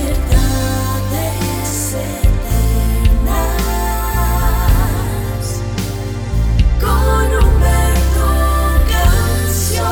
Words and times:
eternas 3.24 3.50
con 6.78 7.26
Humberto 7.26 8.28
Canción. 8.88 9.84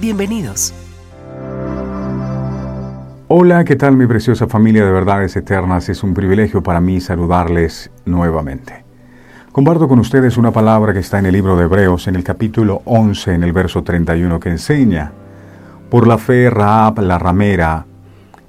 Bienvenidos. 0.00 0.72
Hola, 3.26 3.64
¿qué 3.64 3.74
tal 3.74 3.96
mi 3.96 4.06
preciosa 4.06 4.46
familia 4.46 4.84
de 4.84 4.92
verdades 4.92 5.34
eternas? 5.34 5.88
Es 5.88 6.04
un 6.04 6.14
privilegio 6.14 6.62
para 6.62 6.80
mí 6.80 7.00
saludarles 7.00 7.90
nuevamente. 8.04 8.85
Comparto 9.56 9.88
con 9.88 9.98
ustedes 10.00 10.36
una 10.36 10.50
palabra 10.50 10.92
que 10.92 10.98
está 10.98 11.18
en 11.18 11.24
el 11.24 11.32
libro 11.32 11.56
de 11.56 11.64
Hebreos, 11.64 12.08
en 12.08 12.14
el 12.14 12.22
capítulo 12.22 12.82
11, 12.84 13.32
en 13.32 13.42
el 13.42 13.54
verso 13.54 13.82
31, 13.82 14.38
que 14.38 14.50
enseña, 14.50 15.12
Por 15.88 16.06
la 16.06 16.18
fe 16.18 16.50
Raab 16.50 16.98
la 17.00 17.18
ramera 17.18 17.86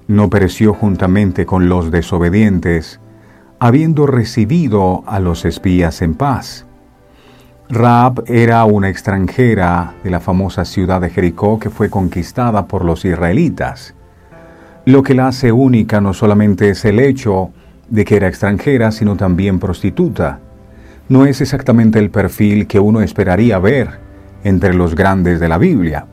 no 0.09 0.29
pereció 0.29 0.73
juntamente 0.73 1.45
con 1.45 1.69
los 1.69 1.91
desobedientes, 1.91 2.99
habiendo 3.57 4.05
recibido 4.05 5.05
a 5.07 5.21
los 5.21 5.45
espías 5.45 6.01
en 6.01 6.13
paz. 6.13 6.65
Raab 7.69 8.25
era 8.25 8.65
una 8.65 8.89
extranjera 8.89 9.93
de 10.03 10.09
la 10.09 10.19
famosa 10.19 10.65
ciudad 10.65 10.99
de 10.99 11.09
Jericó 11.09 11.57
que 11.57 11.69
fue 11.69 11.89
conquistada 11.89 12.67
por 12.67 12.83
los 12.83 13.05
israelitas. 13.05 13.95
Lo 14.83 15.03
que 15.03 15.13
la 15.13 15.27
hace 15.27 15.53
única 15.53 16.01
no 16.01 16.13
solamente 16.13 16.71
es 16.71 16.83
el 16.83 16.99
hecho 16.99 17.51
de 17.87 18.03
que 18.03 18.17
era 18.17 18.27
extranjera, 18.27 18.91
sino 18.91 19.15
también 19.15 19.57
prostituta 19.57 20.41
no 21.09 21.25
es 21.25 21.41
exactamente 21.41 21.99
el 21.99 22.09
perfil 22.09 22.67
que 22.67 22.79
uno 22.79 23.01
esperaría 23.01 23.59
ver 23.59 23.99
entre 24.43 24.73
los 24.73 24.95
grandes 24.95 25.39
de 25.39 25.49
la 25.49 25.57
Biblia. 25.57 26.05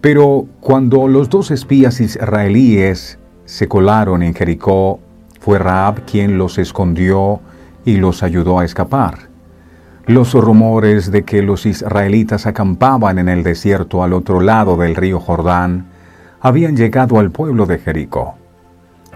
Pero 0.00 0.46
cuando 0.60 1.08
los 1.08 1.28
dos 1.28 1.50
espías 1.50 2.00
israelíes 2.00 3.18
se 3.44 3.68
colaron 3.68 4.22
en 4.22 4.34
Jericó, 4.34 5.00
fue 5.40 5.58
Raab 5.58 6.04
quien 6.04 6.38
los 6.38 6.58
escondió 6.58 7.40
y 7.84 7.96
los 7.96 8.22
ayudó 8.22 8.58
a 8.58 8.64
escapar. 8.64 9.28
Los 10.06 10.34
rumores 10.34 11.10
de 11.10 11.24
que 11.24 11.42
los 11.42 11.66
israelitas 11.66 12.46
acampaban 12.46 13.18
en 13.18 13.28
el 13.28 13.42
desierto 13.42 14.02
al 14.02 14.12
otro 14.12 14.40
lado 14.40 14.76
del 14.76 14.94
río 14.94 15.20
Jordán 15.20 15.86
habían 16.40 16.76
llegado 16.76 17.18
al 17.18 17.30
pueblo 17.30 17.66
de 17.66 17.78
Jericó. 17.78 18.36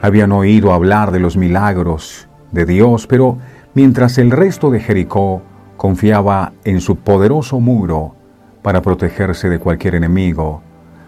Habían 0.01 0.33
oído 0.33 0.73
hablar 0.73 1.13
de 1.13 1.21
los 1.21 1.37
milagros 1.37 2.29
de 2.51 2.67
Dios, 2.67 3.07
pero 3.07 3.39
mientras 3.75 4.19
el 4.19 4.31
resto 4.31 4.71
de 4.71 4.81
Jericó 4.81 5.43
confiaba 5.77 6.53
en 6.65 6.81
su 6.81 6.97
poderoso 6.97 7.61
muro 7.61 8.15
para 8.63 8.83
protegerse 8.83 9.49
de 9.49 9.59
cualquier 9.59 9.97
enemigo, 9.97 10.63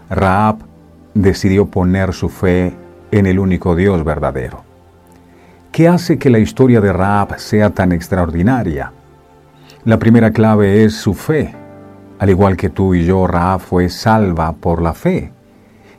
Raab 0.09 0.57
decidió 1.13 1.67
poner 1.67 2.13
su 2.13 2.29
fe 2.29 2.73
en 3.11 3.25
el 3.25 3.39
único 3.39 3.75
Dios 3.75 4.03
verdadero. 4.03 4.63
¿Qué 5.71 5.87
hace 5.87 6.17
que 6.17 6.29
la 6.29 6.39
historia 6.39 6.81
de 6.81 6.93
Raab 6.93 7.37
sea 7.39 7.69
tan 7.69 7.91
extraordinaria? 7.91 8.91
La 9.83 9.99
primera 9.99 10.31
clave 10.31 10.83
es 10.83 10.95
su 10.95 11.13
fe. 11.13 11.53
Al 12.17 12.29
igual 12.29 12.55
que 12.55 12.69
tú 12.69 12.95
y 12.95 13.05
yo, 13.05 13.27
Raab 13.27 13.59
fue 13.59 13.89
salva 13.89 14.53
por 14.53 14.81
la 14.81 14.93
fe. 14.93 15.31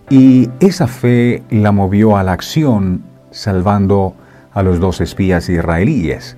Y 0.09 0.51
esa 0.61 0.87
fe 0.87 1.43
la 1.51 1.73
movió 1.73 2.17
a 2.17 2.23
la 2.23 2.33
acción, 2.33 3.03
salvando 3.31 4.15
a 4.55 4.63
los 4.63 4.81
dos 4.81 5.01
espías 5.01 5.49
israelíes. 5.49 6.37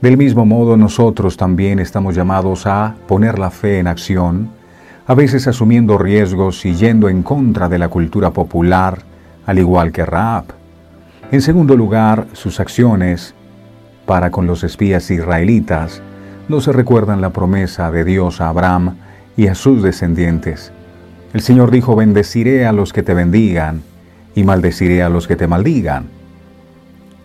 Del 0.00 0.16
mismo 0.16 0.46
modo, 0.46 0.78
nosotros 0.78 1.36
también 1.36 1.78
estamos 1.78 2.14
llamados 2.14 2.66
a 2.66 2.94
poner 3.06 3.38
la 3.38 3.50
fe 3.50 3.80
en 3.80 3.86
acción, 3.86 4.48
a 5.06 5.14
veces 5.14 5.46
asumiendo 5.46 5.98
riesgos 5.98 6.64
y 6.64 6.74
yendo 6.74 7.10
en 7.10 7.22
contra 7.22 7.68
de 7.68 7.78
la 7.78 7.88
cultura 7.88 8.30
popular, 8.30 9.02
al 9.44 9.58
igual 9.58 9.92
que 9.92 10.06
Raab. 10.06 10.44
En 11.30 11.42
segundo 11.42 11.76
lugar, 11.76 12.28
sus 12.32 12.60
acciones 12.60 13.34
para 14.06 14.30
con 14.30 14.46
los 14.46 14.64
espías 14.64 15.10
israelitas 15.10 16.00
no 16.48 16.62
se 16.62 16.72
recuerdan 16.72 17.20
la 17.20 17.30
promesa 17.30 17.90
de 17.90 18.04
Dios 18.04 18.40
a 18.40 18.48
Abraham 18.48 18.96
y 19.36 19.48
a 19.48 19.54
sus 19.54 19.82
descendientes. 19.82 20.72
El 21.34 21.42
Señor 21.42 21.70
dijo, 21.70 21.94
bendeciré 21.94 22.66
a 22.66 22.72
los 22.72 22.94
que 22.94 23.02
te 23.02 23.12
bendigan 23.12 23.82
y 24.34 24.44
maldeciré 24.44 25.02
a 25.02 25.10
los 25.10 25.28
que 25.28 25.36
te 25.36 25.46
maldigan. 25.46 26.19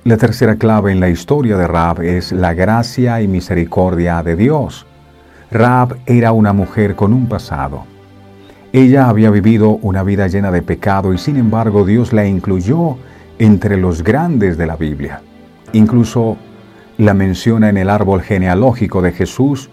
La 0.08 0.18
tercera 0.18 0.58
clave 0.58 0.92
en 0.92 1.00
la 1.00 1.10
historia 1.10 1.58
de 1.58 1.66
Raab 1.66 2.04
es 2.04 2.32
la 2.32 2.54
gracia 2.54 3.24
y 3.24 3.28
misericordia 3.28 4.22
de 4.22 4.36
Dios. 4.36 4.86
Raab 5.50 5.98
era 6.06 6.32
una 6.32 6.54
mujer 6.54 6.96
con 6.96 7.12
un 7.12 7.28
pasado. 7.28 7.86
Ella 8.72 9.10
había 9.10 9.32
vivido 9.32 9.80
una 9.82 10.04
vida 10.04 10.28
llena 10.28 10.52
de 10.52 10.62
pecado 10.62 11.12
y 11.12 11.18
sin 11.18 11.38
embargo 11.38 11.86
Dios 11.88 12.14
la 12.14 12.24
incluyó 12.24 12.98
entre 13.40 13.78
los 13.78 14.04
grandes 14.04 14.60
de 14.60 14.68
la 14.68 14.76
Biblia. 14.76 15.24
Incluso 15.74 16.38
la 17.00 17.16
menciona 17.16 17.70
en 17.70 17.78
el 17.78 17.90
árbol 17.90 18.22
genealógico 18.22 19.02
de 19.02 19.12
Jesús. 19.12 19.72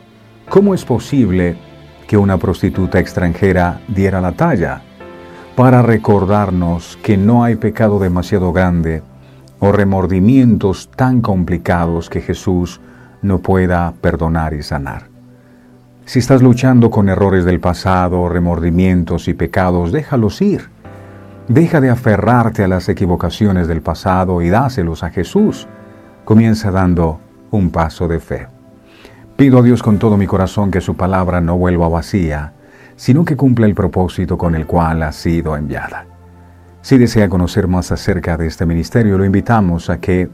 ¿Cómo 0.49 0.73
es 0.73 0.87
posible 0.87 1.59
que 2.07 2.17
una 2.17 2.39
prostituta 2.39 2.99
extranjera 2.99 3.83
diera 3.87 4.23
la 4.23 4.33
talla? 4.33 4.81
Para 5.55 5.83
recordarnos 5.83 6.99
que 7.03 7.19
no 7.19 7.45
hay 7.45 7.57
pecado 7.57 7.99
demasiado 7.99 8.51
grande 8.55 9.03
o 9.65 9.71
remordimientos 9.71 10.91
tan 10.91 11.21
complicados 11.21 12.11
que 12.11 12.21
Jesús 12.21 12.81
no 13.23 13.39
pueda 13.39 13.95
perdonar 14.01 14.55
y 14.55 14.63
sanar. 14.65 15.05
Si 16.05 16.19
estás 16.19 16.43
luchando 16.43 16.91
con 16.91 17.09
errores 17.09 17.45
del 17.45 17.61
pasado, 17.61 18.29
remordimientos 18.29 19.29
y 19.29 19.35
pecados, 19.35 19.93
déjalos 19.93 20.43
ir. 20.43 20.69
Deja 21.47 21.81
de 21.81 21.91
aferrarte 21.91 22.65
a 22.65 22.69
las 22.69 22.89
equivocaciones 22.89 23.69
del 23.69 23.83
pasado 23.83 24.43
y 24.43 24.51
dáselos 24.51 25.05
a 25.05 25.11
Jesús. 25.11 25.69
Comienza 26.25 26.73
dando 26.73 27.21
un 27.53 27.71
paso 27.71 28.09
de 28.09 28.19
fe. 28.19 28.49
Pido 29.37 29.61
a 29.61 29.63
Dios 29.63 29.81
con 29.81 30.01
todo 30.01 30.17
mi 30.17 30.27
corazón 30.27 30.73
que 30.73 30.81
su 30.81 30.97
palabra 30.97 31.41
no 31.41 31.57
vuelva 31.57 31.89
vacía, 31.89 32.53
sino 32.97 33.25
que 33.25 33.37
cumpla 33.37 33.67
el 33.67 33.77
propósito 33.77 34.37
con 34.37 34.57
el 34.57 34.67
cual 34.67 35.05
ha 35.05 35.13
sido 35.13 35.57
enviada. 35.57 36.12
Si 36.83 36.99
desea 36.99 37.29
conocer 37.29 37.69
más 37.69 37.93
acerca 37.93 38.37
de 38.37 38.49
este 38.49 38.67
ministerio, 38.67 39.17
lo 39.17 39.25
invitamos 39.25 39.89
a 39.89 40.01
que 40.01 40.29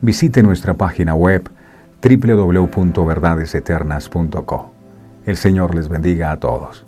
visite 0.00 0.42
nuestra 0.42 0.72
página 0.74 1.14
web 1.14 1.50
www.verdadeseternas.co. 2.02 4.72
El 5.26 5.36
Señor 5.36 5.74
les 5.74 5.88
bendiga 5.88 6.32
a 6.32 6.38
todos. 6.38 6.86